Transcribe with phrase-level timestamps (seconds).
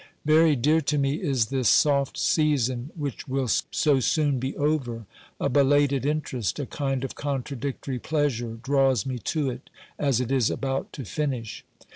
[0.25, 4.57] Very dear to me is this soft season which will OBERMANN 83 so soon be
[4.57, 5.05] over;
[5.39, 9.69] a belated interest, a kind of contradictory pleasure, draws me to it
[9.99, 11.63] as it is about to finish.